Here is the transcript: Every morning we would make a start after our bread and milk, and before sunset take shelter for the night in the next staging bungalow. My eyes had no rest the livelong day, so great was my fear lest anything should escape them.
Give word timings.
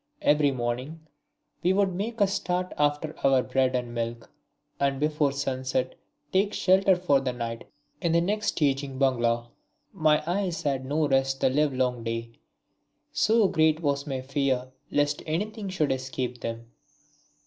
Every 0.23 0.49
morning 0.49 1.01
we 1.61 1.73
would 1.73 1.93
make 1.93 2.19
a 2.21 2.25
start 2.25 2.73
after 2.75 3.13
our 3.23 3.43
bread 3.43 3.75
and 3.75 3.93
milk, 3.93 4.31
and 4.79 4.99
before 4.99 5.31
sunset 5.31 5.93
take 6.33 6.55
shelter 6.55 6.95
for 6.95 7.19
the 7.19 7.31
night 7.31 7.67
in 8.01 8.11
the 8.11 8.19
next 8.19 8.47
staging 8.47 8.97
bungalow. 8.97 9.49
My 9.93 10.23
eyes 10.25 10.63
had 10.63 10.87
no 10.87 11.07
rest 11.07 11.39
the 11.41 11.51
livelong 11.51 12.03
day, 12.03 12.31
so 13.11 13.47
great 13.47 13.81
was 13.83 14.07
my 14.07 14.21
fear 14.21 14.71
lest 14.89 15.21
anything 15.27 15.69
should 15.69 15.91
escape 15.91 16.41
them. 16.41 16.71